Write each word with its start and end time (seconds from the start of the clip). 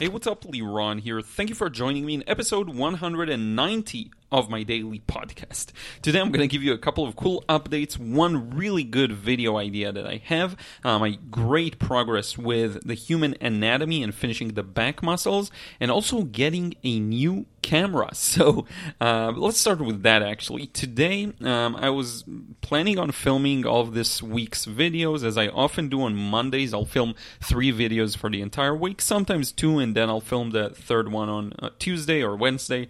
Hey, 0.00 0.08
what's 0.08 0.26
up, 0.26 0.46
Ron 0.50 0.96
here. 0.96 1.20
Thank 1.20 1.50
you 1.50 1.54
for 1.54 1.68
joining 1.68 2.06
me 2.06 2.14
in 2.14 2.24
episode 2.26 2.70
190 2.70 4.10
of 4.32 4.48
my 4.48 4.62
daily 4.62 5.02
podcast. 5.08 5.72
Today 6.02 6.20
I'm 6.20 6.30
going 6.30 6.48
to 6.48 6.52
give 6.52 6.62
you 6.62 6.72
a 6.72 6.78
couple 6.78 7.06
of 7.06 7.16
cool 7.16 7.44
updates, 7.48 7.98
one 7.98 8.50
really 8.50 8.84
good 8.84 9.12
video 9.12 9.56
idea 9.56 9.92
that 9.92 10.06
I 10.06 10.22
have, 10.26 10.56
uh, 10.84 10.98
my 10.98 11.18
great 11.30 11.78
progress 11.78 12.38
with 12.38 12.86
the 12.86 12.94
human 12.94 13.34
anatomy 13.40 14.02
and 14.02 14.14
finishing 14.14 14.54
the 14.54 14.62
back 14.62 15.02
muscles, 15.02 15.50
and 15.80 15.90
also 15.90 16.22
getting 16.22 16.74
a 16.84 17.00
new 17.00 17.46
camera. 17.62 18.10
So 18.30 18.64
uh, 19.00 19.32
let's 19.34 19.58
start 19.58 19.80
with 19.80 20.04
that 20.04 20.22
actually. 20.22 20.66
Today 20.68 21.32
um, 21.42 21.74
I 21.74 21.90
was 21.90 22.24
planning 22.60 22.96
on 22.96 23.10
filming 23.10 23.66
all 23.66 23.80
of 23.80 23.92
this 23.92 24.22
week's 24.22 24.66
videos 24.66 25.24
as 25.24 25.36
I 25.36 25.48
often 25.48 25.88
do 25.88 26.02
on 26.02 26.14
Mondays. 26.14 26.72
I'll 26.72 26.84
film 26.84 27.14
three 27.40 27.72
videos 27.72 28.16
for 28.16 28.30
the 28.30 28.40
entire 28.40 28.74
week, 28.74 29.00
sometimes 29.00 29.50
two, 29.50 29.78
and 29.78 29.96
then 29.96 30.08
I'll 30.08 30.20
film 30.20 30.50
the 30.50 30.70
third 30.70 31.10
one 31.10 31.28
on 31.28 31.52
uh, 31.58 31.70
Tuesday 31.80 32.22
or 32.22 32.36
Wednesday. 32.36 32.86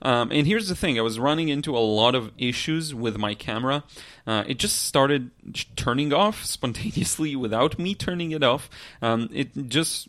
Um, 0.00 0.30
and 0.30 0.46
here's 0.46 0.68
the 0.68 0.76
thing 0.76 0.83
I 0.84 1.00
was 1.02 1.18
running 1.18 1.48
into 1.48 1.76
a 1.76 1.80
lot 1.80 2.14
of 2.14 2.30
issues 2.36 2.94
with 2.94 3.16
my 3.16 3.34
camera. 3.34 3.84
Uh, 4.26 4.44
it 4.46 4.58
just 4.58 4.84
started 4.84 5.30
turning 5.76 6.12
off 6.12 6.44
spontaneously 6.56 7.34
without 7.34 7.78
me 7.78 7.94
turning 7.94 8.32
it 8.32 8.42
off. 8.42 8.68
Um, 9.00 9.30
it 9.32 9.68
just 9.68 10.08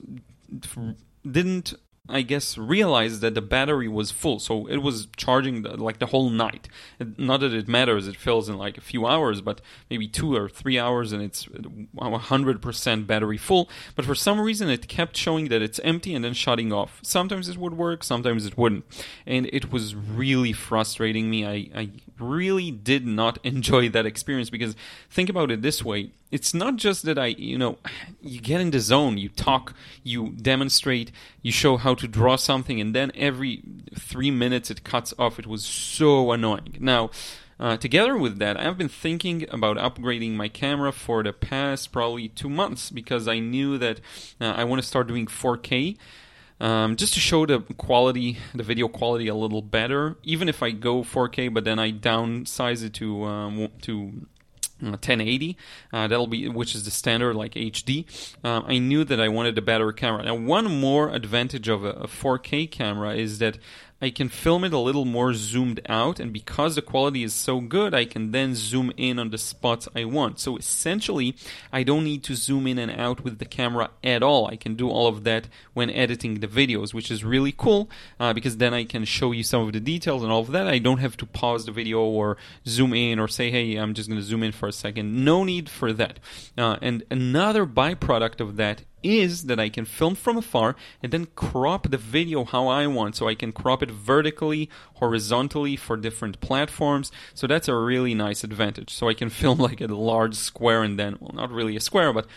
didn't 1.29 1.73
I 2.07 2.21
guess, 2.21 2.57
realized 2.57 3.21
that 3.21 3.33
the 3.33 3.41
battery 3.41 3.87
was 3.87 4.11
full, 4.11 4.39
so 4.39 4.67
it 4.67 4.77
was 4.77 5.07
charging 5.17 5.63
the, 5.63 5.75
like 5.75 5.97
the 5.97 6.07
whole 6.07 6.29
night. 6.29 6.67
It, 6.99 7.17
not 7.17 7.39
that 7.39 7.53
it 7.53 7.67
matters; 7.67 8.07
it 8.07 8.15
fills 8.15 8.47
in 8.47 8.57
like 8.57 8.77
a 8.77 8.81
few 8.81 9.07
hours, 9.07 9.41
but 9.41 9.59
maybe 9.89 10.07
two 10.07 10.35
or 10.35 10.47
three 10.47 10.77
hours, 10.77 11.11
and 11.11 11.23
it's 11.23 11.45
100% 11.45 13.07
battery 13.07 13.37
full. 13.37 13.69
But 13.95 14.05
for 14.05 14.13
some 14.13 14.39
reason, 14.39 14.69
it 14.69 14.87
kept 14.87 15.17
showing 15.17 15.47
that 15.47 15.63
it's 15.63 15.79
empty 15.79 16.13
and 16.13 16.23
then 16.23 16.33
shutting 16.33 16.71
off. 16.71 16.99
Sometimes 17.01 17.49
it 17.49 17.57
would 17.57 17.75
work, 17.75 18.03
sometimes 18.03 18.45
it 18.45 18.57
wouldn't, 18.57 18.85
and 19.25 19.49
it 19.51 19.71
was 19.71 19.95
really 19.95 20.53
frustrating 20.53 21.29
me. 21.29 21.45
I, 21.45 21.69
I 21.75 21.89
really 22.19 22.69
did 22.69 23.07
not 23.07 23.39
enjoy 23.43 23.89
that 23.89 24.05
experience 24.05 24.51
because 24.51 24.75
think 25.09 25.29
about 25.29 25.49
it 25.49 25.63
this 25.63 25.83
way 25.83 26.11
it's 26.35 26.53
not 26.53 26.75
just 26.75 27.03
that 27.03 27.17
I, 27.17 27.27
you 27.27 27.57
know, 27.57 27.77
you 28.21 28.41
get 28.41 28.59
in 28.59 28.71
the 28.71 28.81
zone, 28.81 29.17
you 29.17 29.29
talk, 29.29 29.73
you 30.03 30.31
demonstrate, 30.31 31.09
you 31.41 31.53
show 31.53 31.77
how 31.77 31.95
to 31.95 32.09
draw 32.09 32.35
something, 32.35 32.81
and 32.81 32.93
then 32.93 33.13
every 33.15 33.63
three 33.97 34.31
minutes 34.31 34.69
it 34.69 34.83
cuts 34.83 35.13
off. 35.17 35.39
It 35.39 35.47
was 35.47 35.63
so 35.63 36.33
annoying. 36.33 36.75
Now, 36.81 37.09
uh, 37.57 37.77
together 37.77 38.17
with 38.17 38.37
that, 38.39 38.59
I've 38.59 38.77
been 38.77 38.89
thinking 38.89 39.47
about 39.49 39.77
upgrading 39.77 40.33
my 40.33 40.49
camera 40.49 40.91
for 40.91 41.23
the 41.23 41.31
past 41.31 41.93
probably 41.93 42.27
two 42.27 42.49
months 42.49 42.91
because 42.91 43.29
I 43.29 43.39
knew 43.39 43.77
that 43.77 44.01
uh, 44.41 44.51
I 44.57 44.65
want 44.65 44.81
to 44.81 44.87
start 44.87 45.07
doing 45.07 45.27
4K. 45.27 45.95
Um, 46.59 46.97
just 46.97 47.13
to 47.13 47.21
show 47.21 47.45
the 47.45 47.59
quality, 47.77 48.37
the 48.53 48.63
video 48.63 48.89
quality 48.89 49.29
a 49.29 49.35
little 49.35 49.61
better. 49.61 50.17
Even 50.23 50.49
if 50.49 50.61
I 50.61 50.71
go 50.71 51.01
4K, 51.01 51.53
but 51.53 51.63
then 51.63 51.79
I 51.79 51.93
downsize 51.93 52.83
it 52.83 52.93
to 52.95 53.23
um, 53.23 53.69
to 53.83 54.27
1080 54.81 55.57
uh, 55.93 55.95
uh, 55.95 56.07
that'll 56.07 56.27
be 56.27 56.49
which 56.49 56.75
is 56.75 56.83
the 56.85 56.91
standard 56.91 57.35
like 57.35 57.53
hd 57.53 58.05
uh, 58.43 58.61
i 58.65 58.77
knew 58.77 59.03
that 59.03 59.19
i 59.19 59.27
wanted 59.27 59.57
a 59.57 59.61
better 59.61 59.91
camera. 59.91 60.23
Now 60.23 60.35
one 60.35 60.79
more 60.79 61.09
advantage 61.09 61.67
of 61.67 61.83
a, 61.83 61.91
a 61.91 62.07
4k 62.07 62.69
camera 62.69 63.15
is 63.15 63.39
that 63.39 63.57
I 64.05 64.11
can 64.11 64.29
film 64.29 64.63
it 64.63 64.71
a 64.71 64.77
little 64.77 65.03
more 65.03 65.33
zoomed 65.33 65.81
out, 65.89 66.19
and 66.19 66.31
because 66.31 66.75
the 66.75 66.83
quality 66.83 67.23
is 67.23 67.33
so 67.33 67.59
good, 67.59 67.95
I 67.95 68.05
can 68.05 68.29
then 68.29 68.53
zoom 68.53 68.93
in 68.97 69.17
on 69.17 69.31
the 69.31 69.39
spots 69.39 69.87
I 69.95 70.05
want. 70.05 70.39
So 70.39 70.57
essentially, 70.57 71.35
I 71.73 71.81
don't 71.81 72.03
need 72.03 72.23
to 72.25 72.35
zoom 72.35 72.67
in 72.67 72.77
and 72.77 72.91
out 72.91 73.23
with 73.23 73.39
the 73.39 73.45
camera 73.45 73.89
at 74.03 74.21
all. 74.21 74.45
I 74.45 74.57
can 74.57 74.75
do 74.75 74.91
all 74.91 75.07
of 75.07 75.23
that 75.23 75.47
when 75.73 75.89
editing 75.89 76.35
the 76.35 76.47
videos, 76.47 76.93
which 76.93 77.09
is 77.09 77.23
really 77.23 77.51
cool 77.51 77.89
uh, 78.19 78.31
because 78.31 78.57
then 78.57 78.75
I 78.75 78.83
can 78.83 79.05
show 79.05 79.31
you 79.31 79.41
some 79.41 79.63
of 79.63 79.73
the 79.73 79.79
details 79.79 80.21
and 80.21 80.31
all 80.31 80.41
of 80.41 80.51
that. 80.51 80.67
I 80.67 80.77
don't 80.77 80.99
have 80.99 81.17
to 81.17 81.25
pause 81.25 81.65
the 81.65 81.71
video 81.71 82.01
or 82.01 82.37
zoom 82.67 82.93
in 82.93 83.17
or 83.17 83.27
say, 83.27 83.49
hey, 83.49 83.75
I'm 83.75 83.95
just 83.95 84.07
going 84.07 84.21
to 84.21 84.27
zoom 84.27 84.43
in 84.43 84.51
for 84.51 84.67
a 84.67 84.71
second. 84.71 85.25
No 85.25 85.43
need 85.43 85.67
for 85.67 85.91
that. 85.93 86.19
Uh, 86.55 86.77
and 86.79 87.01
another 87.09 87.65
byproduct 87.65 88.39
of 88.39 88.57
that 88.57 88.83
is 89.05 89.43
that 89.43 89.59
I 89.59 89.69
can 89.69 89.85
film 89.85 90.15
from 90.15 90.37
afar 90.37 90.75
and 91.01 91.11
then 91.11 91.27
crop 91.35 91.89
the 91.89 91.97
video 91.97 92.43
how 92.43 92.67
I 92.67 92.87
want. 92.87 93.15
So 93.15 93.27
I 93.27 93.35
can 93.35 93.51
crop 93.51 93.83
it 93.83 93.91
vertically, 93.91 94.69
horizontally 94.95 95.75
for 95.75 95.95
different 95.95 96.41
platforms. 96.41 97.11
So 97.33 97.47
that's 97.47 97.67
a 97.67 97.75
really 97.75 98.13
nice 98.13 98.43
advantage. 98.43 98.91
So 98.93 99.07
I 99.07 99.13
can 99.13 99.29
film 99.41 99.59
like 99.59 99.81
a 99.81 99.87
large 99.87 100.35
square 100.35 100.83
and 100.83 100.97
then, 100.99 101.17
well, 101.19 101.31
not 101.33 101.51
really 101.51 101.75
a 101.75 101.81
square, 101.81 102.11
but 102.13 102.27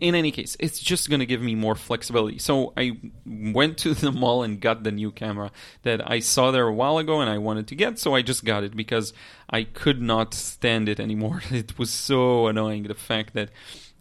in 0.00 0.16
any 0.16 0.32
case, 0.32 0.56
it's 0.58 0.80
just 0.80 1.08
going 1.08 1.20
to 1.20 1.26
give 1.26 1.40
me 1.40 1.54
more 1.54 1.76
flexibility. 1.76 2.38
So 2.38 2.72
I 2.76 2.98
went 3.24 3.78
to 3.78 3.94
the 3.94 4.10
mall 4.22 4.42
and 4.42 4.60
got 4.60 4.82
the 4.82 4.90
new 4.90 5.12
camera 5.12 5.52
that 5.82 6.10
I 6.10 6.18
saw 6.18 6.50
there 6.50 6.66
a 6.66 6.74
while 6.74 6.98
ago 6.98 7.20
and 7.20 7.30
I 7.30 7.38
wanted 7.38 7.68
to 7.68 7.76
get. 7.76 7.98
So 7.98 8.14
I 8.14 8.22
just 8.22 8.44
got 8.44 8.64
it 8.64 8.76
because 8.76 9.12
I 9.48 9.62
could 9.62 10.02
not 10.02 10.34
stand 10.34 10.88
it 10.88 10.98
anymore. 10.98 11.42
It 11.50 11.78
was 11.78 11.90
so 11.90 12.48
annoying 12.48 12.84
the 12.84 12.94
fact 12.94 13.32
that 13.34 13.50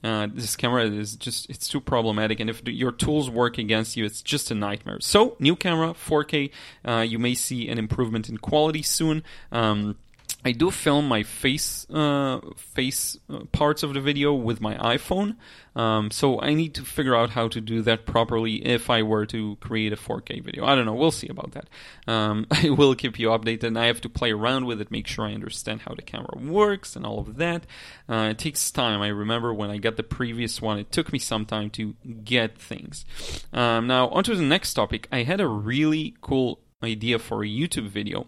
uh, 0.03 0.27
this 0.33 0.55
camera 0.55 0.85
is 0.85 1.15
just 1.15 1.49
it's 1.49 1.67
too 1.67 1.81
problematic 1.81 2.39
and 2.39 2.49
if 2.49 2.61
your 2.67 2.91
tools 2.91 3.29
work 3.29 3.57
against 3.57 3.97
you 3.97 4.05
it's 4.05 4.21
just 4.21 4.51
a 4.51 4.55
nightmare. 4.55 4.99
So 5.01 5.35
new 5.39 5.55
camera 5.55 5.93
4k 5.93 6.51
uh, 6.85 7.05
you 7.07 7.19
may 7.19 7.33
see 7.33 7.67
an 7.69 7.77
improvement 7.77 8.29
in 8.29 8.37
quality 8.37 8.83
soon. 8.83 9.23
Um, 9.51 9.97
I 10.45 10.51
do 10.51 10.69
film 10.69 11.07
my 11.07 11.23
face 11.23 11.89
uh, 11.89 12.39
face 12.55 13.17
uh, 13.31 13.45
parts 13.51 13.81
of 13.81 13.95
the 13.95 13.99
video 13.99 14.31
with 14.31 14.61
my 14.61 14.75
iPhone, 14.75 15.37
um, 15.75 16.11
so 16.11 16.39
I 16.39 16.53
need 16.53 16.75
to 16.75 16.83
figure 16.83 17.15
out 17.15 17.31
how 17.31 17.47
to 17.47 17.59
do 17.59 17.81
that 17.81 18.05
properly 18.05 18.63
if 18.63 18.91
I 18.91 19.01
were 19.01 19.25
to 19.25 19.55
create 19.59 19.91
a 19.91 19.95
4K 19.95 20.43
video. 20.43 20.63
I 20.63 20.75
don't 20.75 20.85
know. 20.85 20.93
We'll 20.93 21.09
see 21.09 21.29
about 21.29 21.53
that. 21.53 21.67
Um, 22.07 22.45
I 22.51 22.69
will 22.69 22.93
keep 22.93 23.17
you 23.17 23.29
updated, 23.29 23.63
and 23.63 23.79
I 23.79 23.87
have 23.87 24.01
to 24.01 24.09
play 24.09 24.31
around 24.31 24.65
with 24.65 24.79
it, 24.81 24.91
make 24.91 25.07
sure 25.07 25.25
I 25.25 25.33
understand 25.33 25.81
how 25.81 25.95
the 25.95 26.03
camera 26.03 26.37
works 26.37 26.95
and 26.95 27.07
all 27.07 27.19
of 27.19 27.37
that. 27.37 27.65
Uh, 28.07 28.27
it 28.29 28.37
takes 28.37 28.69
time. 28.69 29.01
I 29.01 29.07
remember 29.07 29.51
when 29.51 29.71
I 29.71 29.77
got 29.77 29.97
the 29.97 30.03
previous 30.03 30.61
one, 30.61 30.77
it 30.77 30.91
took 30.91 31.11
me 31.11 31.17
some 31.17 31.47
time 31.47 31.71
to 31.71 31.95
get 32.23 32.55
things. 32.59 33.03
Um, 33.51 33.87
now, 33.87 34.09
onto 34.09 34.35
the 34.35 34.43
next 34.43 34.75
topic. 34.75 35.07
I 35.11 35.23
had 35.23 35.41
a 35.41 35.47
really 35.47 36.13
cool 36.21 36.59
idea 36.85 37.19
for 37.19 37.43
a 37.43 37.47
YouTube 37.47 37.87
video. 37.87 38.27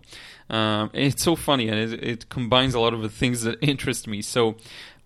Um, 0.49 0.89
it's 0.93 1.23
so 1.23 1.35
funny 1.35 1.67
and 1.67 1.93
it, 1.93 2.03
it, 2.03 2.29
combines 2.29 2.73
a 2.73 2.79
lot 2.79 2.93
of 2.93 3.01
the 3.01 3.09
things 3.09 3.41
that 3.41 3.57
interest 3.61 4.07
me. 4.07 4.21
So 4.21 4.55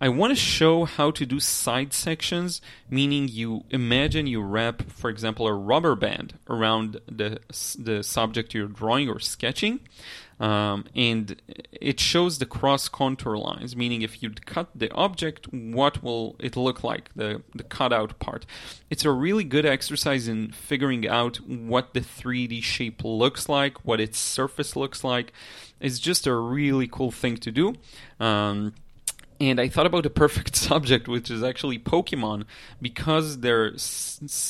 I 0.02 0.08
want 0.08 0.32
to 0.32 0.34
show 0.34 0.84
how 0.84 1.12
to 1.12 1.24
do 1.24 1.38
side 1.38 1.92
sections, 1.92 2.60
meaning 2.90 3.28
you 3.28 3.62
imagine 3.70 4.26
you 4.26 4.42
wrap, 4.42 4.82
for 4.90 5.08
example, 5.08 5.46
a 5.46 5.52
rubber 5.54 5.94
band 5.94 6.40
around 6.50 7.00
the 7.06 7.38
the 7.78 8.02
subject 8.02 8.52
you're 8.52 8.66
drawing 8.66 9.08
or 9.08 9.20
sketching. 9.20 9.78
Um, 10.40 10.86
and 10.96 11.40
it 11.70 12.00
shows 12.00 12.38
the 12.38 12.46
cross 12.46 12.88
contour 12.88 13.36
lines, 13.36 13.76
meaning 13.76 14.02
if 14.02 14.24
you'd 14.24 14.44
cut 14.44 14.70
the 14.74 14.90
object, 14.90 15.46
what 15.52 16.02
will 16.02 16.34
it 16.40 16.56
look 16.56 16.82
like, 16.82 17.10
the, 17.14 17.42
the 17.54 17.62
cutout 17.62 18.18
part. 18.18 18.44
It's 18.90 19.04
a 19.04 19.12
really 19.12 19.44
good 19.44 19.64
exercise 19.64 20.26
in 20.26 20.50
figuring 20.50 21.06
out 21.06 21.36
what 21.36 21.94
the 21.94 22.00
3D 22.00 22.60
shape 22.60 23.04
looks 23.04 23.48
like, 23.48 23.84
what 23.84 24.00
its 24.00 24.18
surface 24.18 24.74
looks 24.74 25.04
like. 25.04 25.32
It's 25.78 26.00
just 26.00 26.26
a 26.26 26.34
really 26.34 26.88
cool 26.88 27.12
thing 27.12 27.36
to 27.36 27.52
do. 27.52 27.74
Um, 28.18 28.74
and 29.50 29.60
I 29.60 29.68
thought 29.68 29.86
about 29.86 30.06
a 30.06 30.10
perfect 30.10 30.54
subject, 30.68 31.08
which 31.08 31.30
is 31.30 31.42
actually 31.42 31.78
Pokemon, 31.78 32.44
because 32.80 33.40
they're 33.40 33.72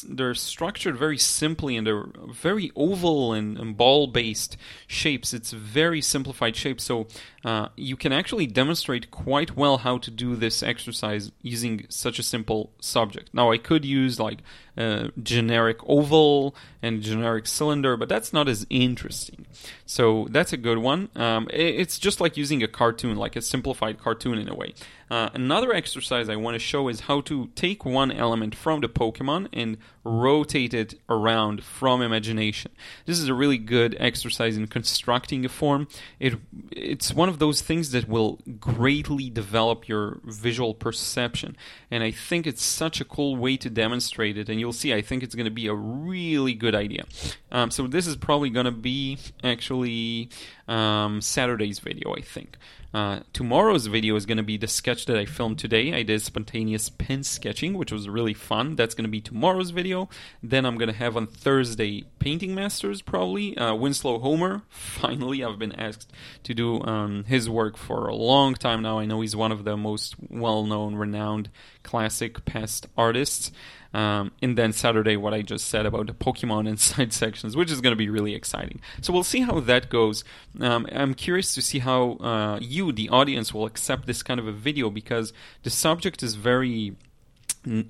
they're 0.08 0.34
structured 0.34 0.96
very 0.98 1.16
simply 1.16 1.76
and 1.76 1.86
they're 1.86 2.08
very 2.30 2.70
oval 2.76 3.32
and, 3.32 3.56
and 3.58 3.76
ball 3.76 4.06
based 4.06 4.56
shapes. 4.86 5.32
It's 5.32 5.52
a 5.52 5.56
very 5.56 6.02
simplified 6.02 6.56
shape, 6.56 6.80
so 6.80 7.06
uh, 7.44 7.68
you 7.76 7.96
can 7.96 8.12
actually 8.12 8.46
demonstrate 8.46 9.10
quite 9.10 9.56
well 9.56 9.78
how 9.78 9.98
to 9.98 10.10
do 10.10 10.36
this 10.36 10.62
exercise 10.62 11.32
using 11.40 11.86
such 11.88 12.18
a 12.18 12.22
simple 12.22 12.72
subject. 12.80 13.30
Now, 13.32 13.50
I 13.50 13.58
could 13.58 13.84
use 13.84 14.20
like 14.20 14.40
a 14.76 15.10
generic 15.22 15.78
oval 15.86 16.54
and 16.80 17.02
generic 17.02 17.46
cylinder, 17.46 17.96
but 17.96 18.08
that's 18.08 18.32
not 18.32 18.48
as 18.48 18.66
interesting. 18.70 19.46
So 19.86 20.26
that's 20.30 20.52
a 20.52 20.56
good 20.56 20.78
one. 20.78 21.10
Um, 21.14 21.48
it's 21.52 21.98
just 21.98 22.20
like 22.20 22.36
using 22.36 22.62
a 22.62 22.68
cartoon, 22.68 23.16
like 23.16 23.36
a 23.36 23.42
simplified 23.42 23.98
cartoon 23.98 24.38
in 24.38 24.48
a 24.48 24.54
way. 24.54 24.74
Uh, 25.12 25.28
another 25.34 25.74
exercise 25.74 26.30
I 26.30 26.36
want 26.36 26.54
to 26.54 26.58
show 26.58 26.88
is 26.88 27.00
how 27.00 27.20
to 27.22 27.50
take 27.54 27.84
one 27.84 28.10
element 28.10 28.54
from 28.54 28.80
the 28.80 28.88
Pokemon 28.88 29.48
and 29.52 29.76
rotate 30.04 30.72
it 30.72 30.94
around 31.06 31.62
from 31.62 32.00
imagination. 32.00 32.72
This 33.04 33.18
is 33.18 33.28
a 33.28 33.34
really 33.34 33.58
good 33.58 33.94
exercise 34.00 34.56
in 34.56 34.68
constructing 34.68 35.44
a 35.44 35.50
form. 35.50 35.86
It 36.18 36.36
it's 36.70 37.12
one 37.12 37.28
of 37.28 37.38
those 37.38 37.60
things 37.60 37.90
that 37.90 38.08
will 38.08 38.38
greatly 38.58 39.28
develop 39.28 39.86
your 39.86 40.18
visual 40.24 40.72
perception, 40.72 41.58
and 41.90 42.02
I 42.02 42.10
think 42.10 42.46
it's 42.46 42.64
such 42.64 42.98
a 42.98 43.04
cool 43.04 43.36
way 43.36 43.58
to 43.58 43.68
demonstrate 43.68 44.38
it. 44.38 44.48
And 44.48 44.58
you'll 44.58 44.72
see, 44.72 44.94
I 44.94 45.02
think 45.02 45.22
it's 45.22 45.34
going 45.34 45.44
to 45.44 45.50
be 45.50 45.66
a 45.66 45.74
really 45.74 46.54
good 46.54 46.74
idea. 46.74 47.04
Um, 47.50 47.70
so 47.70 47.86
this 47.86 48.06
is 48.06 48.16
probably 48.16 48.48
going 48.48 48.64
to 48.64 48.72
be 48.72 49.18
actually 49.44 50.30
um, 50.68 51.20
Saturday's 51.20 51.80
video, 51.80 52.14
I 52.14 52.22
think. 52.22 52.56
Uh, 52.94 53.20
tomorrow's 53.32 53.86
video 53.86 54.16
is 54.16 54.26
going 54.26 54.36
to 54.36 54.42
be 54.42 54.58
the 54.58 54.68
sketch 54.68 55.06
that 55.06 55.16
I 55.16 55.24
filmed 55.24 55.58
today. 55.58 55.94
I 55.94 56.02
did 56.02 56.20
spontaneous 56.20 56.90
pen 56.90 57.22
sketching, 57.22 57.74
which 57.74 57.90
was 57.90 58.08
really 58.08 58.34
fun. 58.34 58.76
That's 58.76 58.94
going 58.94 59.04
to 59.04 59.10
be 59.10 59.20
tomorrow's 59.20 59.70
video. 59.70 60.10
Then 60.42 60.66
I'm 60.66 60.76
going 60.76 60.90
to 60.90 60.96
have 60.96 61.16
on 61.16 61.26
Thursday 61.26 62.04
Painting 62.18 62.54
Masters, 62.54 63.00
probably. 63.00 63.56
Uh, 63.56 63.74
Winslow 63.74 64.18
Homer. 64.18 64.62
Finally, 64.68 65.42
I've 65.42 65.58
been 65.58 65.72
asked 65.72 66.12
to 66.44 66.52
do 66.52 66.82
um, 66.82 67.24
his 67.24 67.48
work 67.48 67.78
for 67.78 68.08
a 68.08 68.14
long 68.14 68.54
time 68.54 68.82
now. 68.82 68.98
I 68.98 69.06
know 69.06 69.22
he's 69.22 69.34
one 69.34 69.52
of 69.52 69.64
the 69.64 69.76
most 69.76 70.16
well 70.28 70.64
known, 70.64 70.94
renowned 70.94 71.48
classic 71.82 72.44
past 72.44 72.88
artists. 72.96 73.52
Um, 73.94 74.32
and 74.40 74.56
then 74.56 74.72
Saturday, 74.72 75.16
what 75.16 75.34
I 75.34 75.42
just 75.42 75.68
said 75.68 75.86
about 75.86 76.06
the 76.06 76.14
Pokemon 76.14 76.68
inside 76.68 77.12
sections, 77.12 77.56
which 77.56 77.70
is 77.70 77.80
going 77.80 77.92
to 77.92 77.96
be 77.96 78.08
really 78.08 78.34
exciting. 78.34 78.80
So 79.00 79.12
we'll 79.12 79.22
see 79.22 79.40
how 79.40 79.60
that 79.60 79.90
goes. 79.90 80.24
Um, 80.60 80.86
I'm 80.92 81.14
curious 81.14 81.54
to 81.54 81.62
see 81.62 81.80
how 81.80 82.12
uh, 82.12 82.58
you, 82.60 82.92
the 82.92 83.08
audience, 83.08 83.52
will 83.52 83.66
accept 83.66 84.06
this 84.06 84.22
kind 84.22 84.40
of 84.40 84.46
a 84.46 84.52
video 84.52 84.90
because 84.90 85.32
the 85.62 85.70
subject 85.70 86.22
is 86.22 86.34
very, 86.34 86.96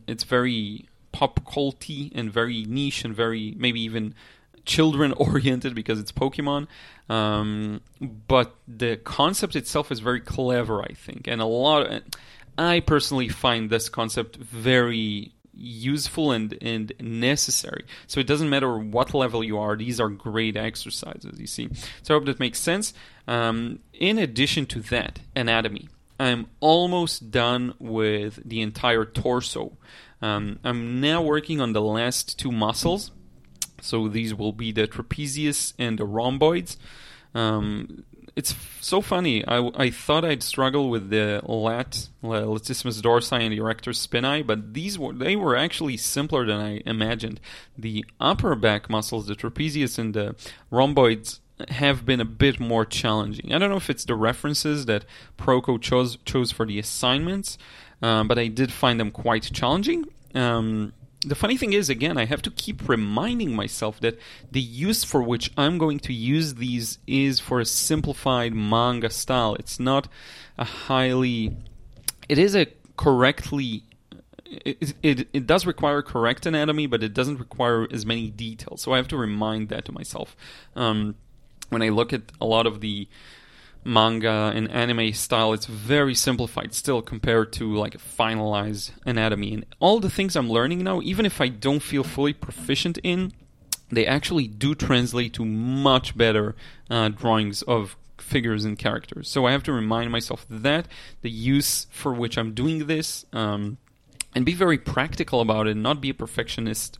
it's 0.06 0.24
very 0.24 0.86
pop 1.12 1.44
culty 1.44 2.10
and 2.14 2.32
very 2.32 2.64
niche 2.64 3.04
and 3.04 3.14
very 3.14 3.54
maybe 3.56 3.80
even 3.80 4.14
children 4.64 5.12
oriented 5.16 5.74
because 5.74 6.00
it's 6.00 6.12
Pokemon. 6.12 6.66
Um, 7.08 7.80
but 8.00 8.54
the 8.66 8.96
concept 8.96 9.56
itself 9.56 9.92
is 9.92 10.00
very 10.00 10.20
clever, 10.20 10.82
I 10.82 10.94
think, 10.94 11.26
and 11.26 11.40
a 11.40 11.46
lot. 11.46 11.86
Of, 11.86 12.02
I 12.58 12.80
personally 12.80 13.28
find 13.28 13.70
this 13.70 13.88
concept 13.88 14.36
very 14.36 15.32
useful 15.54 16.32
and, 16.32 16.56
and 16.62 16.92
necessary. 17.00 17.84
So 18.06 18.20
it 18.20 18.26
doesn't 18.26 18.50
matter 18.50 18.78
what 18.78 19.14
level 19.14 19.44
you 19.44 19.58
are, 19.58 19.76
these 19.76 20.00
are 20.00 20.08
great 20.08 20.56
exercises, 20.56 21.38
you 21.38 21.46
see. 21.46 21.68
So 22.02 22.14
I 22.14 22.18
hope 22.18 22.26
that 22.26 22.40
makes 22.40 22.58
sense. 22.58 22.94
Um, 23.28 23.80
in 23.92 24.18
addition 24.18 24.66
to 24.66 24.80
that, 24.80 25.20
anatomy. 25.36 25.88
I'm 26.18 26.46
almost 26.60 27.30
done 27.30 27.74
with 27.78 28.40
the 28.44 28.60
entire 28.60 29.04
torso. 29.04 29.76
Um, 30.20 30.60
I'm 30.62 31.00
now 31.00 31.20
working 31.22 31.60
on 31.60 31.72
the 31.72 31.82
last 31.82 32.38
two 32.38 32.52
muscles. 32.52 33.10
So 33.80 34.06
these 34.06 34.32
will 34.34 34.52
be 34.52 34.70
the 34.70 34.86
trapezius 34.86 35.72
and 35.78 35.98
the 35.98 36.04
rhomboids. 36.04 36.76
Um, 37.34 38.04
it's 38.34 38.54
so 38.80 39.00
funny. 39.00 39.46
I, 39.46 39.70
I 39.74 39.90
thought 39.90 40.24
I'd 40.24 40.42
struggle 40.42 40.88
with 40.88 41.10
the 41.10 41.40
lat, 41.44 42.08
latissimus 42.22 43.00
dorsi, 43.00 43.40
and 43.40 43.52
erector 43.52 43.90
spinae, 43.90 44.46
but 44.46 44.74
these 44.74 44.98
were 44.98 45.12
they 45.12 45.36
were 45.36 45.56
actually 45.56 45.96
simpler 45.96 46.46
than 46.46 46.58
I 46.58 46.82
imagined. 46.86 47.40
The 47.76 48.04
upper 48.20 48.54
back 48.54 48.88
muscles, 48.88 49.26
the 49.26 49.34
trapezius 49.34 49.98
and 49.98 50.14
the 50.14 50.34
rhomboids, 50.70 51.40
have 51.68 52.06
been 52.06 52.20
a 52.20 52.24
bit 52.24 52.58
more 52.58 52.84
challenging. 52.84 53.52
I 53.52 53.58
don't 53.58 53.70
know 53.70 53.76
if 53.76 53.90
it's 53.90 54.04
the 54.04 54.14
references 54.14 54.86
that 54.86 55.04
Proko 55.38 55.80
chose 55.80 56.16
chose 56.24 56.50
for 56.50 56.66
the 56.66 56.78
assignments, 56.78 57.58
um, 58.00 58.28
but 58.28 58.38
I 58.38 58.48
did 58.48 58.72
find 58.72 58.98
them 58.98 59.10
quite 59.10 59.52
challenging. 59.52 60.06
Um, 60.34 60.94
the 61.24 61.34
funny 61.34 61.56
thing 61.56 61.72
is, 61.72 61.88
again, 61.88 62.18
I 62.18 62.24
have 62.24 62.42
to 62.42 62.50
keep 62.50 62.88
reminding 62.88 63.54
myself 63.54 64.00
that 64.00 64.18
the 64.50 64.60
use 64.60 65.04
for 65.04 65.22
which 65.22 65.52
I'm 65.56 65.78
going 65.78 66.00
to 66.00 66.12
use 66.12 66.54
these 66.54 66.98
is 67.06 67.38
for 67.38 67.60
a 67.60 67.64
simplified 67.64 68.54
manga 68.54 69.10
style. 69.10 69.54
It's 69.54 69.78
not 69.78 70.08
a 70.58 70.64
highly. 70.64 71.56
It 72.28 72.38
is 72.38 72.56
a 72.56 72.66
correctly. 72.96 73.84
It, 74.44 74.94
it, 75.02 75.28
it 75.32 75.46
does 75.46 75.64
require 75.64 76.02
correct 76.02 76.44
anatomy, 76.44 76.86
but 76.86 77.02
it 77.02 77.14
doesn't 77.14 77.38
require 77.38 77.86
as 77.90 78.04
many 78.04 78.28
details. 78.28 78.82
So 78.82 78.92
I 78.92 78.96
have 78.96 79.08
to 79.08 79.16
remind 79.16 79.68
that 79.68 79.84
to 79.86 79.92
myself. 79.92 80.36
Um, 80.76 81.14
when 81.70 81.82
I 81.82 81.88
look 81.88 82.12
at 82.12 82.22
a 82.40 82.44
lot 82.44 82.66
of 82.66 82.80
the 82.80 83.08
manga 83.84 84.52
and 84.54 84.70
anime 84.70 85.12
style 85.12 85.52
it's 85.52 85.66
very 85.66 86.14
simplified 86.14 86.72
still 86.72 87.02
compared 87.02 87.52
to 87.52 87.74
like 87.74 87.96
finalized 87.98 88.92
anatomy. 89.04 89.54
And 89.54 89.66
all 89.80 90.00
the 90.00 90.10
things 90.10 90.36
i'm 90.36 90.48
learning 90.50 90.84
now 90.84 91.00
even 91.02 91.26
if 91.26 91.40
i 91.40 91.48
don't 91.48 91.80
feel 91.80 92.04
fully 92.04 92.32
proficient 92.32 92.98
in 93.02 93.32
they 93.90 94.06
actually 94.06 94.46
do 94.46 94.74
translate 94.74 95.34
to 95.34 95.44
much 95.44 96.16
better 96.16 96.54
uh, 96.90 97.08
drawings 97.10 97.62
of 97.62 97.96
figures 98.18 98.64
and 98.64 98.78
characters. 98.78 99.28
So 99.28 99.46
i 99.46 99.52
have 99.52 99.64
to 99.64 99.72
remind 99.72 100.12
myself 100.12 100.46
that 100.48 100.86
the 101.22 101.30
use 101.30 101.86
for 101.90 102.12
which 102.12 102.38
i'm 102.38 102.54
doing 102.54 102.86
this 102.86 103.26
um, 103.32 103.78
and 104.34 104.46
be 104.46 104.54
very 104.54 104.78
practical 104.78 105.40
about 105.40 105.66
it 105.66 105.76
not 105.76 106.00
be 106.00 106.10
a 106.10 106.14
perfectionist 106.14 106.98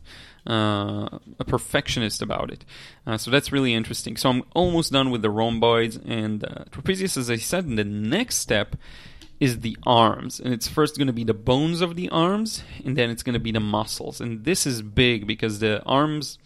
a 0.51 1.45
perfectionist 1.45 2.21
about 2.21 2.51
it. 2.51 2.65
Uh, 3.07 3.17
so 3.17 3.31
that's 3.31 3.51
really 3.51 3.73
interesting. 3.73 4.17
So 4.17 4.29
I'm 4.29 4.43
almost 4.53 4.91
done 4.91 5.09
with 5.09 5.21
the 5.21 5.29
rhomboids 5.29 5.97
and 5.97 6.43
uh, 6.43 6.65
trapezius, 6.71 7.17
as 7.17 7.29
I 7.29 7.37
said. 7.37 7.67
The 7.75 7.83
next 7.83 8.37
step 8.37 8.75
is 9.39 9.59
the 9.59 9.77
arms, 9.85 10.39
and 10.39 10.53
it's 10.53 10.67
first 10.67 10.97
going 10.97 11.07
to 11.07 11.13
be 11.13 11.23
the 11.23 11.33
bones 11.33 11.81
of 11.81 11.95
the 11.95 12.07
arms, 12.09 12.63
and 12.85 12.97
then 12.97 13.09
it's 13.09 13.23
going 13.23 13.33
to 13.33 13.39
be 13.39 13.51
the 13.51 13.59
muscles. 13.59 14.21
And 14.21 14.45
this 14.45 14.65
is 14.65 14.81
big 14.81 15.27
because 15.27 15.59
the 15.59 15.83
arms 15.83 16.37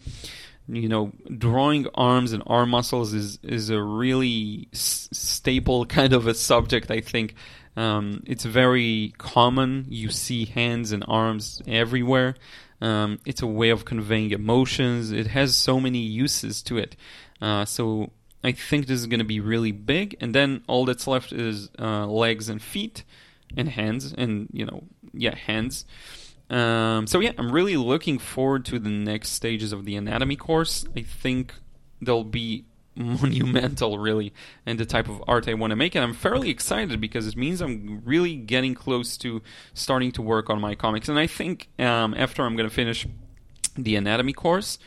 you 0.70 0.88
know, 0.88 1.12
drawing 1.36 1.86
arms 1.94 2.32
and 2.32 2.42
arm 2.46 2.70
muscles 2.70 3.14
is 3.14 3.38
is 3.42 3.70
a 3.70 3.80
really 3.82 4.68
s- 4.72 5.08
staple 5.12 5.86
kind 5.98 6.12
of 6.12 6.26
a 6.26 6.34
subject. 6.34 6.90
I 6.90 7.00
think 7.00 7.34
um, 7.76 8.22
it's 8.26 8.44
very 8.44 9.14
common. 9.18 9.86
You 9.88 10.10
see 10.10 10.44
hands 10.44 10.92
and 10.92 11.04
arms 11.08 11.62
everywhere. 11.66 12.34
Um, 12.80 13.18
it's 13.26 13.42
a 13.42 13.46
way 13.46 13.70
of 13.70 13.84
conveying 13.84 14.30
emotions. 14.30 15.10
It 15.10 15.28
has 15.28 15.56
so 15.56 15.80
many 15.80 15.98
uses 15.98 16.62
to 16.62 16.78
it. 16.78 16.96
Uh, 17.40 17.64
so 17.64 18.10
I 18.44 18.52
think 18.52 18.86
this 18.86 19.00
is 19.00 19.06
going 19.06 19.18
to 19.18 19.24
be 19.24 19.40
really 19.40 19.72
big. 19.72 20.16
And 20.20 20.34
then 20.34 20.62
all 20.68 20.84
that's 20.84 21.06
left 21.06 21.32
is 21.32 21.70
uh, 21.78 22.06
legs 22.06 22.48
and 22.48 22.62
feet 22.62 23.04
and 23.56 23.68
hands 23.68 24.14
and, 24.16 24.48
you 24.52 24.64
know, 24.64 24.84
yeah, 25.12 25.34
hands. 25.34 25.84
Um, 26.50 27.06
so 27.06 27.20
yeah, 27.20 27.32
I'm 27.36 27.52
really 27.52 27.76
looking 27.76 28.18
forward 28.18 28.64
to 28.66 28.78
the 28.78 28.88
next 28.88 29.30
stages 29.30 29.72
of 29.72 29.84
the 29.84 29.96
anatomy 29.96 30.36
course. 30.36 30.86
I 30.96 31.02
think 31.02 31.54
there'll 32.00 32.24
be 32.24 32.64
monumental, 33.22 33.98
really, 33.98 34.32
and 34.66 34.78
the 34.78 34.84
type 34.84 35.08
of 35.08 35.22
art 35.28 35.48
I 35.48 35.54
want 35.54 35.70
to 35.70 35.76
make. 35.76 35.94
And 35.94 36.04
I'm 36.04 36.14
fairly 36.14 36.50
excited 36.50 37.00
because 37.00 37.26
it 37.26 37.36
means 37.36 37.60
I'm 37.60 38.02
really 38.04 38.34
getting 38.34 38.74
close 38.74 39.16
to 39.18 39.40
starting 39.72 40.10
to 40.12 40.22
work 40.22 40.50
on 40.50 40.60
my 40.60 40.74
comics. 40.74 41.08
And 41.08 41.18
I 41.18 41.28
think 41.28 41.68
um, 41.78 42.14
after 42.14 42.42
I'm 42.42 42.56
going 42.56 42.68
to 42.68 42.74
finish 42.74 43.06
the 43.76 43.94
anatomy 43.94 44.32
course, 44.32 44.78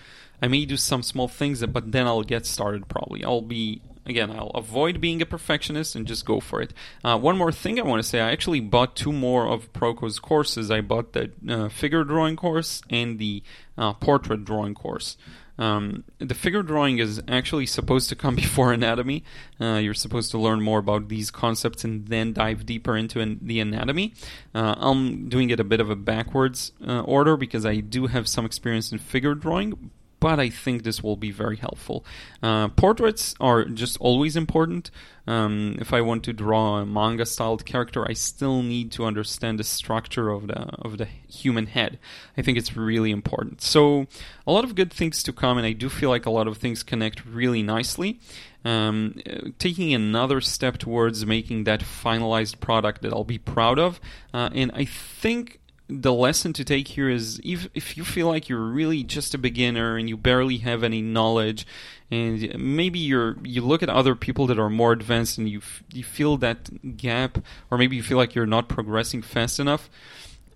I 0.42 0.48
may 0.48 0.66
do 0.66 0.76
some 0.76 1.04
small 1.04 1.30
things, 1.30 1.66
but 1.66 1.92
then 1.92 2.06
I'll 2.06 2.24
get 2.24 2.46
started 2.46 2.90
probably. 2.90 3.24
I'll 3.24 3.42
be 3.42 3.82
again, 4.06 4.32
I'll 4.32 4.50
avoid 4.50 5.00
being 5.00 5.22
a 5.22 5.26
perfectionist 5.26 5.96
and 5.96 6.08
just 6.08 6.26
go 6.26 6.40
for 6.40 6.62
it. 6.62 6.74
Uh, 7.04 7.18
one 7.18 7.38
more 7.38 7.52
thing 7.52 7.80
I 7.80 7.84
want 7.84 8.02
to 8.02 8.08
say 8.08 8.20
I 8.20 8.32
actually 8.32 8.60
bought 8.60 8.96
two 8.96 9.14
more 9.14 9.48
of 9.48 9.72
Proko's 9.74 10.20
courses. 10.20 10.72
I 10.72 10.82
bought 10.82 11.14
the 11.14 11.32
uh, 11.48 11.70
figure 11.70 12.04
drawing 12.04 12.36
course 12.36 12.82
and 12.90 13.20
the 13.20 13.44
uh, 13.78 13.94
portrait 13.94 14.44
drawing 14.44 14.74
course. 14.74 15.18
Um, 15.62 16.06
the 16.18 16.34
figure 16.34 16.64
drawing 16.64 16.98
is 16.98 17.22
actually 17.28 17.68
supposed 17.68 18.10
to 18.10 18.16
come 18.16 18.36
before 18.46 18.74
anatomy. 18.74 19.24
Uh, 19.60 19.80
you're 19.84 19.94
supposed 19.94 20.32
to 20.32 20.40
learn 20.40 20.62
more 20.62 20.80
about 20.80 21.08
these 21.08 21.30
concepts 21.30 21.84
and 21.84 22.08
then 22.08 22.34
dive 22.34 22.66
deeper 22.66 22.98
into 22.98 23.20
an- 23.20 23.40
the 23.42 23.60
anatomy. 23.60 24.14
Uh, 24.56 24.74
I'm 24.78 25.30
doing 25.30 25.52
it 25.52 25.60
a 25.60 25.64
bit 25.64 25.80
of 25.80 25.90
a 25.90 25.96
backwards 25.96 26.72
uh, 26.86 27.02
order 27.02 27.38
because 27.38 27.66
I 27.66 27.76
do 27.78 28.08
have 28.08 28.28
some 28.28 28.46
experience 28.46 28.92
in 28.92 28.98
figure 28.98 29.36
drawing, 29.36 29.92
but 30.22 30.40
I 30.40 30.50
think 30.50 30.84
this 30.84 31.04
will 31.04 31.18
be 31.18 31.32
very 31.32 31.58
helpful. 31.58 32.06
Uh, 32.42 32.70
portraits 32.70 33.34
are 33.42 33.66
just 33.66 33.98
always 34.00 34.38
important. 34.38 34.92
Um, 35.28 35.78
if 35.80 35.94
I 35.94 36.02
want 36.02 36.24
to 36.26 36.34
draw 36.34 36.78
a 36.78 36.86
manga 36.86 37.26
styled 37.26 37.66
character, 37.66 38.08
I 38.08 38.14
still 38.14 38.62
need 38.62 38.92
to 38.94 39.06
understand 39.06 39.60
the 39.60 39.64
structure 39.64 40.30
of 40.30 40.48
the 40.48 40.60
of 40.88 40.98
the 41.00 41.06
human 41.06 41.66
head. 41.68 42.00
I 42.38 42.44
think 42.44 42.58
it's 42.58 42.78
really 42.78 43.12
important. 43.12 43.62
So 43.62 44.06
a 44.46 44.52
lot 44.52 44.64
of 44.64 44.76
good 44.76 44.94
things 44.94 45.24
to 45.24 45.34
come, 45.34 45.58
and 45.58 45.66
I 45.66 45.74
do 45.74 45.90
feel 45.90 46.10
like 46.10 46.26
a 46.28 46.32
lot 46.32 46.48
of 46.48 46.58
things 46.58 46.84
connect 46.84 47.26
really 47.26 47.64
nicely. 47.64 48.20
Um, 48.64 49.16
taking 49.58 49.92
another 49.92 50.40
step 50.40 50.78
towards 50.78 51.26
making 51.26 51.64
that 51.64 51.82
finalized 51.82 52.60
product 52.60 53.02
that 53.02 53.12
I'll 53.12 53.24
be 53.24 53.40
proud 53.40 53.80
of, 53.80 54.00
uh, 54.36 54.52
and 54.54 54.72
I 54.76 54.86
think 54.86 55.61
the 55.92 56.14
lesson 56.14 56.54
to 56.54 56.64
take 56.64 56.88
here 56.90 57.10
is 57.10 57.42
if, 57.44 57.68
if 57.74 57.98
you 57.98 58.06
feel 58.06 58.28
like 58.28 58.48
you're 58.48 58.62
really 58.62 59.04
just 59.04 59.34
a 59.34 59.38
beginner 59.38 59.98
and 59.98 60.08
you 60.08 60.16
barely 60.16 60.58
have 60.60 60.84
any 60.84 61.02
knowledge 61.02 61.68
and 62.10 62.58
maybe 62.58 62.98
you're 62.98 63.36
you 63.44 63.62
look 63.62 63.84
at 63.84 63.90
other 63.90 64.16
people 64.16 64.48
that 64.48 64.58
are 64.58 64.70
more 64.70 64.94
advanced 64.94 65.38
and 65.38 65.50
you 65.50 65.60
f- 65.60 65.84
you 65.92 66.04
feel 66.04 66.38
that 66.38 66.96
gap 66.98 67.40
or 67.70 67.78
maybe 67.78 67.98
you 67.98 68.04
feel 68.04 68.18
like 68.18 68.34
you're 68.34 68.46
not 68.46 68.70
progressing 68.70 69.22
fast 69.22 69.60
enough 69.60 69.90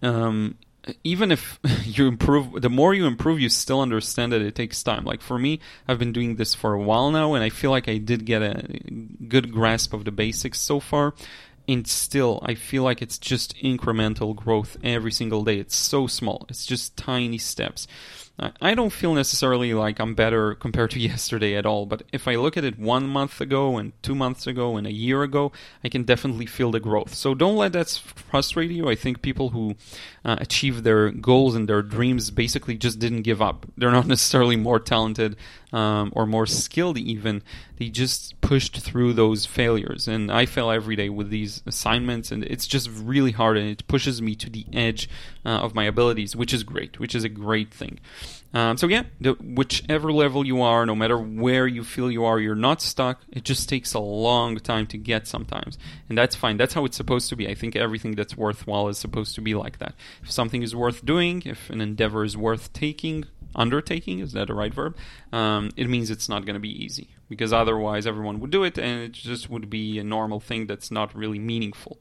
um, 0.02 0.56
even 1.04 1.32
if 1.32 1.60
you 1.84 2.08
improve 2.08 2.62
the 2.62 2.70
more 2.70 2.94
you 2.94 3.06
improve 3.06 3.40
you 3.40 3.50
still 3.50 3.82
understand 3.82 4.32
that 4.32 4.42
it 4.42 4.56
takes 4.56 4.82
time. 4.84 5.04
Like 5.04 5.22
for 5.22 5.38
me 5.38 5.60
i've 5.88 6.00
been 6.00 6.14
doing 6.14 6.38
this 6.38 6.56
for 6.56 6.74
a 6.74 6.82
while 6.82 7.12
now 7.12 7.34
and 7.34 7.44
i 7.44 7.50
feel 7.50 7.72
like 7.72 7.90
i 7.90 7.98
did 7.98 8.26
get 8.26 8.42
a 8.42 8.68
good 9.28 9.52
grasp 9.52 9.94
of 9.94 10.06
the 10.06 10.12
basics 10.12 10.62
so 10.62 10.80
far 10.80 11.14
and 11.68 11.88
still 11.88 12.40
i 12.44 12.54
feel 12.56 12.84
like 12.84 13.02
it's 13.02 13.18
just 13.18 13.56
incremental 13.58 14.36
growth 14.36 14.78
every 14.84 15.12
single 15.12 15.44
day. 15.44 15.58
It's 15.60 15.76
so 15.76 16.08
small. 16.08 16.46
It's 16.50 16.66
just 16.66 16.96
tiny 16.98 17.38
steps 17.38 17.88
I 18.38 18.74
don't 18.74 18.90
feel 18.90 19.14
necessarily 19.14 19.74
like 19.74 20.00
I'm 20.00 20.14
better 20.14 20.56
compared 20.56 20.92
to 20.92 21.00
yesterday 21.12 21.56
at 21.56 21.66
all, 21.66 21.86
but 21.86 22.04
if 22.12 22.28
I 22.28 22.36
look 22.36 22.58
at 22.58 22.66
it 22.66 22.78
one 22.78 23.08
month 23.08 23.40
ago 23.40 23.78
and 23.78 23.94
two 24.04 24.14
months 24.14 24.46
ago 24.46 24.76
and 24.76 24.86
a 24.86 24.92
year 24.92 25.24
ago, 25.24 25.54
I 25.84 25.90
can 25.90 26.04
definitely 26.04 26.46
feel 26.46 26.72
the 26.72 26.82
growth. 26.82 27.14
So 27.14 27.34
don't 27.34 27.56
let 27.56 27.72
that 27.74 27.90
frustrate 27.90 28.72
you. 28.72 28.90
I 28.90 28.96
think 28.96 29.22
people 29.22 29.50
who 29.50 29.76
uh, 30.26 30.36
achieve 30.40 30.84
their 30.84 31.12
goals 31.12 31.56
and 31.56 31.70
their 31.70 31.82
dreams 31.82 32.30
basically 32.30 32.76
just 32.76 33.00
didn't 33.00 33.22
give 33.22 33.42
up. 33.42 33.66
They're 33.78 33.92
not 33.92 34.08
necessarily 34.16 34.58
more 34.58 34.80
talented 34.80 35.38
um, 35.72 36.12
or 36.16 36.26
more 36.26 36.46
skilled, 36.46 36.98
even. 36.98 37.42
They 37.78 37.90
just 37.90 38.40
pushed 38.42 38.78
through 38.78 39.14
those 39.14 39.46
failures. 39.46 40.08
And 40.08 40.32
I 40.32 40.46
fail 40.46 40.72
every 40.72 40.96
day 40.96 41.10
with 41.10 41.30
these 41.30 41.62
assignments, 41.66 42.32
and 42.32 42.44
it's 42.44 42.68
just 42.68 42.90
really 42.90 43.32
hard 43.32 43.58
and 43.58 43.70
it 43.70 43.88
pushes 43.88 44.22
me 44.22 44.36
to 44.36 44.50
the 44.50 44.66
edge 44.74 45.10
uh, 45.46 45.50
of 45.50 45.76
my 45.76 45.84
abilities, 45.84 46.36
which 46.36 46.54
is 46.54 46.64
great, 46.64 47.00
which 47.00 47.14
is 47.14 47.24
a 47.24 47.30
great 47.30 47.74
thing. 47.74 48.00
Um, 48.54 48.78
so 48.78 48.88
yeah, 48.88 49.04
the, 49.20 49.34
whichever 49.34 50.12
level 50.12 50.46
you 50.46 50.62
are, 50.62 50.86
no 50.86 50.96
matter 50.96 51.18
where 51.18 51.68
you 51.68 51.84
feel 51.84 52.10
you 52.10 52.24
are, 52.24 52.40
you're 52.40 52.56
not 52.56 52.82
stuck. 52.82 53.22
It 53.32 53.44
just 53.44 53.68
takes 53.68 53.94
a 53.94 54.00
long 54.00 54.58
time 54.58 54.88
to 54.88 54.98
get 54.98 55.28
sometimes, 55.28 55.78
and 56.08 56.18
that's 56.18 56.36
fine. 56.36 56.58
That's 56.58 56.74
how 56.74 56.86
it's 56.86 56.98
supposed 56.98 57.30
to 57.30 57.36
be. 57.36 57.48
I 57.48 57.54
think 57.54 57.76
everything 57.76 58.16
that's 58.16 58.38
worthwhile 58.38 58.88
is 58.88 58.98
supposed 58.98 59.36
to 59.36 59.42
be 59.42 59.56
like 59.56 59.80
that. 59.80 59.94
If 60.24 60.32
something 60.32 60.64
is 60.64 60.76
worth 60.76 61.06
doing, 61.06 61.44
if 61.46 61.70
an 61.70 61.82
endeavor 61.82 62.24
is 62.24 62.38
worth 62.38 62.72
taking, 62.72 63.26
undertaking 63.56 64.20
is 64.20 64.32
that 64.34 64.50
a 64.50 64.54
right 64.54 64.74
verb? 64.74 64.96
Um, 65.32 65.72
it 65.76 65.90
means 65.90 66.10
it's 66.10 66.30
not 66.30 66.46
going 66.46 66.56
to 66.56 66.60
be 66.60 66.84
easy 66.84 67.10
because 67.30 67.52
otherwise 67.52 68.08
everyone 68.08 68.40
would 68.40 68.52
do 68.52 68.64
it, 68.64 68.78
and 68.78 69.02
it 69.02 69.12
just 69.12 69.50
would 69.50 69.70
be 69.70 70.00
a 70.00 70.04
normal 70.04 70.40
thing 70.40 70.68
that's 70.68 70.92
not 70.92 71.16
really 71.16 71.40
meaningful. 71.40 71.98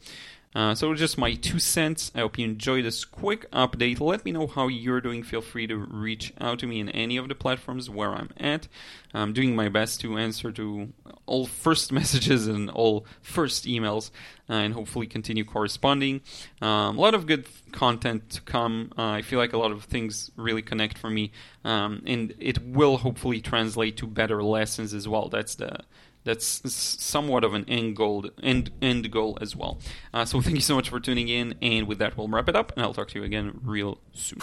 Uh, 0.54 0.74
so 0.74 0.94
just 0.94 1.18
my 1.18 1.34
two 1.34 1.58
cents. 1.58 2.12
I 2.14 2.20
hope 2.20 2.38
you 2.38 2.44
enjoyed 2.44 2.84
this 2.84 3.04
quick 3.04 3.50
update. 3.50 4.00
Let 4.00 4.24
me 4.24 4.30
know 4.30 4.46
how 4.46 4.68
you're 4.68 5.00
doing. 5.00 5.24
Feel 5.24 5.40
free 5.40 5.66
to 5.66 5.76
reach 5.76 6.32
out 6.40 6.60
to 6.60 6.66
me 6.66 6.78
in 6.78 6.88
any 6.90 7.16
of 7.16 7.28
the 7.28 7.34
platforms 7.34 7.90
where 7.90 8.12
I'm 8.12 8.30
at. 8.36 8.68
I'm 9.12 9.32
doing 9.32 9.56
my 9.56 9.68
best 9.68 10.00
to 10.02 10.16
answer 10.16 10.52
to 10.52 10.92
all 11.26 11.46
first 11.46 11.90
messages 12.00 12.46
and 12.46 12.70
all 12.70 13.04
first 13.20 13.64
emails, 13.64 14.10
uh, 14.48 14.54
and 14.54 14.74
hopefully 14.74 15.06
continue 15.06 15.44
corresponding. 15.44 16.20
Um, 16.62 16.98
a 16.98 17.00
lot 17.00 17.14
of 17.14 17.26
good 17.26 17.46
content 17.72 18.30
to 18.30 18.40
come. 18.42 18.92
Uh, 18.96 19.10
I 19.10 19.22
feel 19.22 19.40
like 19.40 19.52
a 19.52 19.58
lot 19.58 19.72
of 19.72 19.84
things 19.84 20.30
really 20.36 20.62
connect 20.62 20.98
for 20.98 21.10
me, 21.10 21.32
um, 21.64 22.02
and 22.06 22.32
it 22.38 22.64
will 22.64 22.98
hopefully 22.98 23.40
translate 23.40 23.96
to 23.98 24.06
better 24.06 24.42
lessons 24.42 24.94
as 24.94 25.08
well. 25.08 25.28
That's 25.28 25.56
the 25.56 25.80
that's 26.24 26.62
somewhat 26.70 27.44
of 27.44 27.54
an 27.54 27.64
end 27.68 27.96
goal, 27.96 28.26
end, 28.42 28.70
end 28.82 29.10
goal 29.10 29.38
as 29.40 29.54
well. 29.54 29.78
Uh, 30.12 30.24
so 30.24 30.40
thank 30.42 30.56
you 30.56 30.62
so 30.62 30.74
much 30.74 30.88
for 30.88 31.00
tuning 31.00 31.28
in, 31.28 31.54
and 31.62 31.86
with 31.86 31.98
that, 31.98 32.16
we'll 32.16 32.28
wrap 32.28 32.48
it 32.48 32.56
up, 32.56 32.72
and 32.72 32.82
I'll 32.82 32.94
talk 32.94 33.08
to 33.08 33.18
you 33.18 33.24
again 33.24 33.60
real 33.62 33.98
soon. 34.12 34.40